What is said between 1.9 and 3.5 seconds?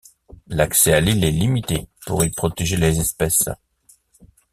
pour y protéger les espèces.